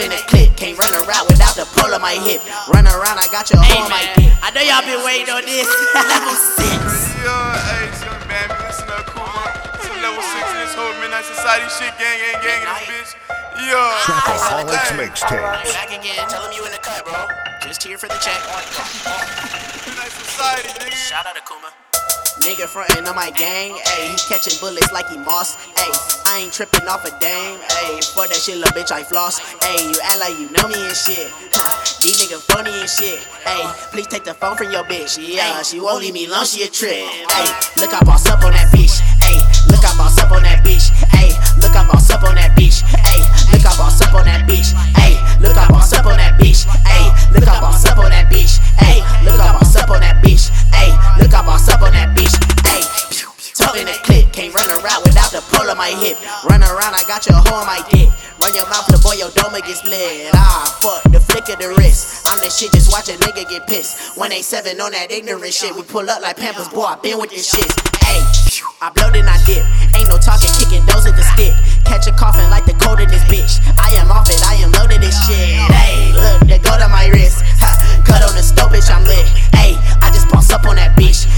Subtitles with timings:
[0.00, 2.40] Talking the clip, can't run around without the pull of my hip.
[2.72, 4.32] Run around, I got your Hey on my dick.
[4.40, 5.68] I know y'all been waiting on this.
[5.92, 6.80] Level six.
[7.20, 9.44] Yo, hey, young man, listen up, Kuma.
[9.84, 13.12] Some level six in this whole midnight society shit, gang, gang, gang, in this bitch.
[13.68, 13.76] Yo,
[14.08, 15.68] Trapaholics hey, mixtapes.
[15.68, 17.20] Back again, tell him you in the cut, bro.
[17.68, 18.40] Just here for the check.
[19.84, 20.96] midnight society, nigga.
[20.96, 21.68] Shout out to Kuma.
[22.40, 24.16] Nigga frontin' on my gang, ayy.
[24.16, 26.19] He catching bullets like he moss, ayy.
[26.30, 27.98] I ain't tripping off a dame, ayy.
[28.14, 29.90] For that shit, little bitch, I floss, ayy.
[29.90, 31.74] You act like you know me and shit, huh?
[31.98, 33.18] These niggas funny and shit,
[33.50, 33.66] ayy.
[33.90, 35.58] Please take the phone from your bitch, yeah.
[35.66, 37.50] She won't leave me alone, she a trip, ayy.
[37.82, 39.42] Look, I boss up on that bitch, ayy.
[39.74, 41.34] Look, I boss up on that bitch, ayy.
[41.58, 42.78] Look, I boss up on that bitch,
[43.10, 43.26] ayy.
[43.50, 44.70] Look, I boss up on that bitch,
[45.02, 45.18] ayy.
[45.42, 46.62] Look, I boss up on that bitch,
[46.94, 47.10] ayy.
[47.34, 49.02] Look, I boss up on that bitch, ayy.
[49.26, 50.46] Look, I boss up on that bitch,
[50.78, 50.94] ayy.
[51.18, 52.38] Look, I boss up on that bitch,
[52.70, 52.86] ayy.
[53.58, 53.98] Talking that
[54.40, 56.16] can't run around without the pull of my hip.
[56.48, 58.08] Run around, I got your hoe on my dick.
[58.40, 60.32] Run your mouth, the boy, your dome get split.
[60.32, 62.24] Ah, fuck, the flick of the wrist.
[62.24, 64.16] I'm the shit, just watch a nigga get pissed.
[64.16, 65.76] 187 on that ignorant shit.
[65.76, 67.68] We pull up like Pampers, boy, I been with this shit.
[68.08, 68.24] Ayy,
[68.80, 69.60] I blowed and I dip.
[69.92, 71.52] Ain't no talking, kicking those at the stick.
[71.84, 73.60] Catch a coffin like the cold in this bitch.
[73.76, 75.60] I am off it, I am loaded this shit.
[75.68, 77.44] Ayy, look, the gold on my wrist.
[77.60, 77.68] Ha,
[78.08, 79.28] cut on the stove, bitch, I'm lit.
[79.60, 81.28] Ayy, I just boss up on that bitch.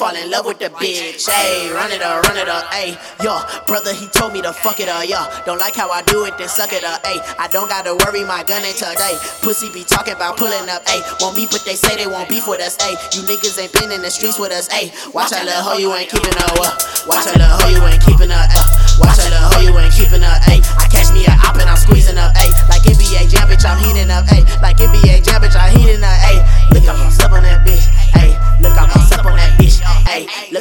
[0.00, 1.28] Fall in love with the bitch.
[1.28, 2.64] Ayy, run it up, run it up.
[2.72, 3.36] Ayy, yo,
[3.68, 5.04] brother, he told me to fuck it up.
[5.04, 7.04] Yo, don't like how I do it, then suck it up.
[7.04, 9.20] Ayy, I don't gotta worry, my gun ain't today.
[9.44, 10.80] Pussy be talking about pulling up.
[10.88, 12.80] Ayy, won't beef, but they say they won't beef with us.
[12.80, 14.72] Ayy, you niggas ain't been in the streets with us.
[14.72, 16.56] Ayy, watch that little hoe, you ain't keeping up.
[16.56, 16.72] Uh,
[17.04, 18.48] watch that little hoe, you ain't keeping up.
[18.48, 20.40] Uh, watch that little hoe, you ain't keeping up.
[20.48, 22.32] Ayy, I catch me a op and I'm squeezing up.
[22.40, 24.24] Ayy, like NBA jam, bitch, I'm heating up.
[24.32, 26.16] Ayy, like NBA jam, bitch, I'm heating up.
[26.24, 26.40] Ayy,
[26.72, 26.88] look,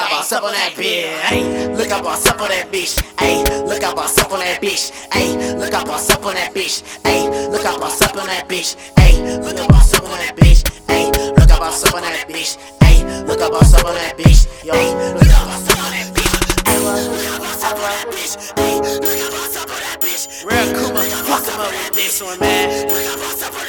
[0.00, 0.96] Ayy, look, I'm up on that bitch.
[1.18, 2.96] Ayy, look, I'm up on that bitch.
[3.20, 3.36] Ayy,
[3.68, 4.92] look, I'm up on that bitch.
[5.10, 6.74] Ayy, look, I'm up on that bitch.
[7.04, 8.74] Ayy, look, I'm up on that bitch.
[8.96, 10.64] Ayy, look, I'm up on that bitch.
[10.88, 12.56] Ayy, look, I'm up on that bitch.
[12.80, 14.46] Ayy, look, I'm up on that bitch.
[14.64, 16.32] Yo, look, I'm up on that bitch.
[16.64, 18.34] Ayy, look, I'm up on that bitch.
[18.56, 20.24] Ayy, look, I'm up on that bitch.
[20.44, 22.68] Real Kuma, fuck him up with this one, man.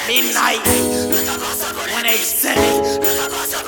[0.08, 0.64] Midnight,
[1.92, 3.61] 187.